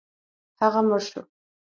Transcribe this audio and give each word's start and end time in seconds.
هغه 0.61 0.81
مړ 0.87 0.99
شو. 1.09 1.21